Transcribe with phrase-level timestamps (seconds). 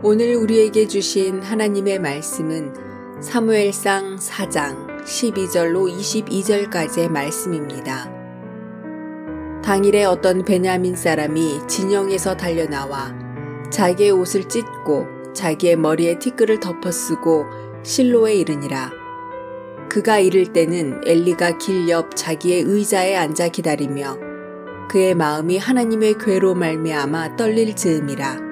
[0.00, 8.08] 오늘 우리에게 주신 하나님의 말씀은 사무엘상 4장 12절로 22절까지의 말씀입니다.
[9.64, 13.12] 당일에 어떤 베냐민 사람이 진영에서 달려나와
[13.70, 17.46] 자기의 옷을 찢고 자기의 머리에 티끌을 덮어쓰고
[17.82, 18.92] 실로에 이르니라.
[19.88, 24.16] 그가 이를 때는 엘리가 길 옆 자기의 의자에 앉아 기다리며
[24.88, 28.47] 그의 마음이 하나님의 괴로 말미암아 떨릴 즈음이라.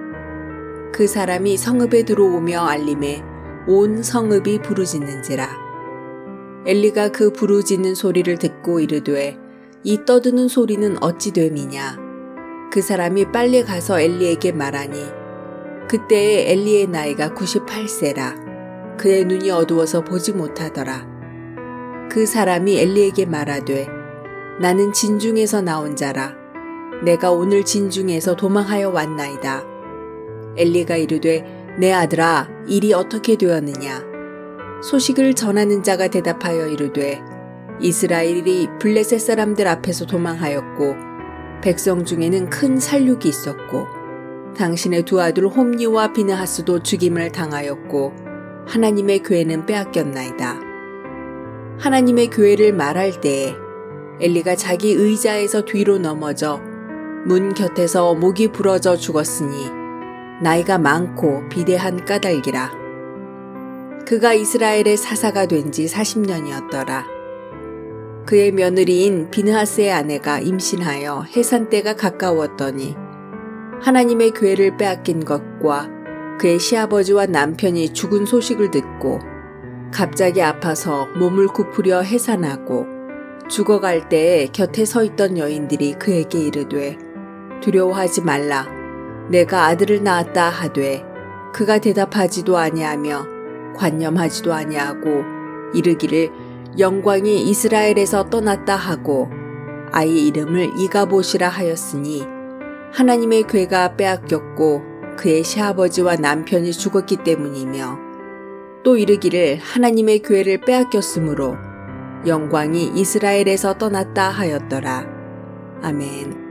[0.96, 3.22] 그 사람이 성읍에 들어오며 알림에
[3.68, 5.46] 온 성읍이 부르짖는지라.
[6.64, 9.36] 엘리가 그 부르짖는 소리를 듣고 이르되
[9.82, 11.98] 이 떠드는 소리는 어찌 됨이냐.
[12.72, 14.98] 그 사람이 빨리 가서 엘리에게 말하니
[15.86, 18.96] 그때에 엘리의 나이가 98세라.
[18.96, 21.06] 그의 눈이 어두워서 보지 못하더라.
[22.10, 23.86] 그 사람이 엘리에게 말하되
[24.62, 26.34] 나는 진중에서 나온 자라.
[27.04, 29.75] 내가 오늘 진중에서 도망하여 왔나이다.
[30.56, 31.44] 엘리가 이르되
[31.78, 34.04] 내 아들아 일이 어떻게 되었느냐
[34.82, 37.20] 소식을 전하는 자가 대답하여 이르되
[37.80, 40.94] 이스라엘이 블레셋 사람들 앞에서 도망하였고
[41.62, 43.86] 백성 중에는 큰 살육이 있었고
[44.56, 48.12] 당신의 두 아들 홈니와 비느하스도 죽임을 당하였고
[48.66, 50.60] 하나님의 교회는 빼앗겼나이다.
[51.78, 53.54] 하나님의 교회를 말할 때에
[54.20, 56.60] 엘리가 자기 의자에서 뒤로 넘어져
[57.26, 59.85] 문 곁에서 목이 부러져 죽었으니
[60.42, 62.70] 나이가 많고 비대한 까닭이라.
[64.06, 67.04] 그가 이스라엘의 사사가 된 지 40년이었더라.
[68.26, 72.96] 그의 며느리인 비느하스의 아내가 임신하여 해산 때가 가까웠더니
[73.80, 75.88] 하나님의 괴를 빼앗긴 것과
[76.38, 79.20] 그의 시아버지와 남편이 죽은 소식을 듣고
[79.92, 82.86] 갑자기 아파서 몸을 굽으려 해산하고
[83.48, 86.98] 죽어갈 때에 곁에 서 있던 여인들이 그에게 이르되
[87.62, 88.75] 두려워하지 말라
[89.28, 91.04] 내가 아들을 낳았다 하되
[91.52, 95.24] 그가 대답하지도 아니하며 관념하지도 아니하고
[95.74, 96.30] 이르기를
[96.78, 99.28] 영광이 이스라엘에서 떠났다 하고
[99.92, 102.24] 아이 이름을 이가보시라 하였으니
[102.92, 104.82] 하나님의 괴가 빼앗겼고
[105.16, 107.98] 그의 시아버지와 남편이 죽었기 때문이며
[108.84, 111.56] 또 이르기를 하나님의 괴를 빼앗겼으므로
[112.26, 115.06] 영광이 이스라엘에서 떠났다 하였더라.
[115.82, 116.45] 아멘.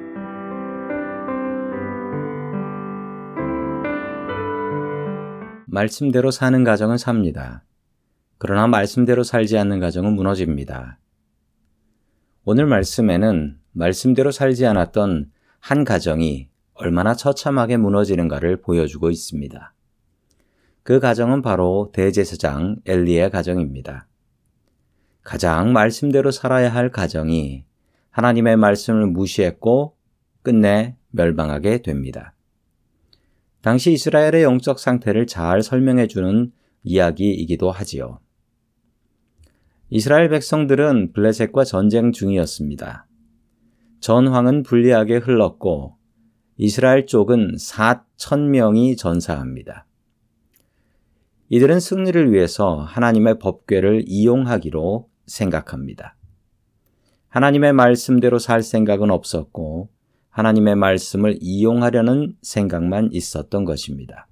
[5.76, 7.66] 말씀대로 사는 가정은 삽니다.
[8.38, 11.00] 그러나 말씀대로 살지 않는 가정은 무너집니다.
[12.46, 19.74] 오늘 말씀에는 말씀대로 살지 않았던 한 가정이 얼마나 처참하게 무너지는가를 보여주고 있습니다.
[20.84, 24.08] 그 가정은 바로 대제사장 엘리의 가정입니다.
[25.24, 27.66] 가장 말씀대로 살아야 할 가정이
[28.12, 29.98] 하나님의 말씀을 무시했고
[30.42, 32.35] 끝내 멸망하게 됩니다.
[33.66, 36.52] 당시 이스라엘의 영적 상태를 잘 설명해 주는
[36.84, 38.20] 이야기이기도 하지요.
[39.90, 43.08] 이스라엘 백성들은 블레셋과 전쟁 중이었습니다.
[44.02, 45.96] 전황은 불리하게 흘렀고
[46.58, 49.88] 이스라엘 쪽은 4천 명이 전사합니다.
[51.50, 56.16] 이들은 승리를 위해서 하나님의 법궤를 이용하기로 생각합니다.
[57.30, 59.90] 하나님의 말씀대로 살 생각은 없었고
[60.36, 64.28] 하나님의 말씀을 이용하려는 생각만 있었던 것입니다.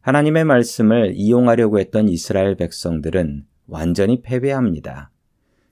[0.00, 5.12] 하나님의 말씀을 이용하려고 했던 이스라엘 백성들은 완전히 패배합니다.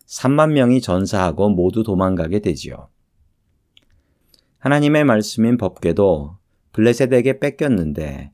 [0.07, 2.89] 3만 명이 전사하고 모두 도망가게 되지요.
[4.59, 6.37] 하나님의 말씀인 법궤도
[6.71, 8.31] 블레셋에게 뺏겼는데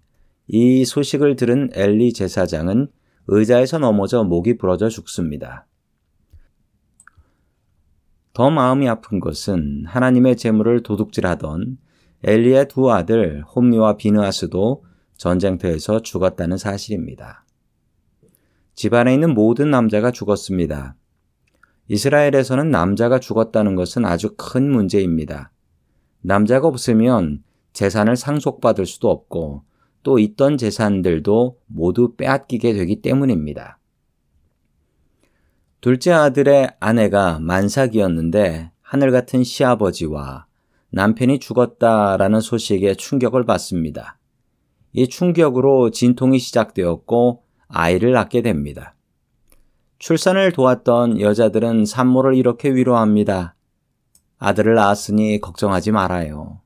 [0.48, 2.88] 이 소식을 들은 엘리 제사장은
[3.28, 5.66] 의자에서 넘어져 목이 부러져 죽습니다.
[8.36, 11.78] 더 마음이 아픈 것은 하나님의 재물을 도둑질하던
[12.22, 14.84] 엘리의 두 아들 홈리와 비느하스도
[15.16, 17.46] 전쟁터에서 죽었다는 사실입니다.
[18.74, 20.96] 집안에 있는 모든 남자가 죽었습니다.
[21.88, 25.50] 이스라엘에서는 남자가 죽었다는 것은 아주 큰 문제입니다.
[26.20, 27.42] 남자가 없으면
[27.72, 29.62] 재산을 상속받을 수도 없고
[30.02, 33.78] 또 있던 재산들도 모두 빼앗기게 되기 때문입니다.
[35.86, 40.46] 둘째 아들의 아내가 만삭이었는데 하늘 같은 시아버지와
[40.90, 44.18] 남편이 죽었다라는 소식에 충격을 받습니다.
[44.92, 48.96] 이 충격으로 진통이 시작되었고 아이를 낳게 됩니다.
[50.00, 53.54] 출산을 도왔던 여자들은 산모를 이렇게 위로합니다.
[54.38, 56.62] 아들을 낳았으니 걱정하지 말아요.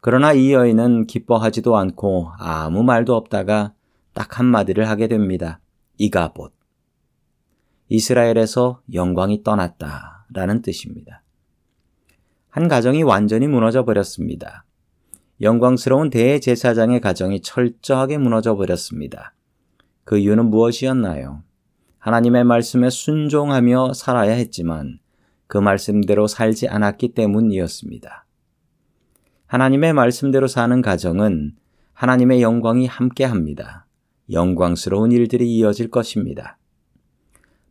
[0.00, 3.74] 그러나 이 여인은 기뻐하지도 않고 아무 말도 없다가
[4.14, 5.60] 딱 한마디를 하게 됩니다.
[5.98, 6.59] 이가봇.
[7.90, 11.22] 이스라엘에서 영광이 떠났다 라는 뜻입니다.
[12.48, 14.64] 한 가정이 완전히 무너져 버렸습니다.
[15.40, 19.34] 영광스러운 대제사장의 가정이 철저하게 무너져 버렸습니다.
[20.04, 21.42] 그 이유는 무엇이었나요?
[21.98, 25.00] 하나님의 말씀에 순종하며 살아야 했지만
[25.48, 28.24] 그 말씀대로 살지 않았기 때문이었습니다.
[29.46, 31.56] 하나님의 말씀대로 사는 가정은
[31.94, 33.86] 하나님의 영광이 함께 합니다.
[34.30, 36.59] 영광스러운 일들이 이어질 것입니다.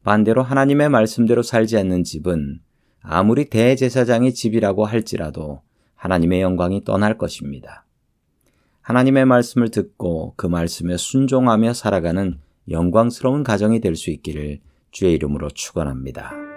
[0.04, 2.60] 반대로 하나님의 말씀대로 살지 않는 집은
[3.02, 5.62] 아무리 대제사장의 집이라고 할지라도
[5.96, 7.86] 하나님의 영광이 떠날 것입니다.
[8.82, 14.60] 하나님의 말씀을 듣고 그 말씀에 순종하며 살아가는 영광스러운 가정이 될 수 있기를
[14.92, 16.49] 주의 이름으로 축원합니다.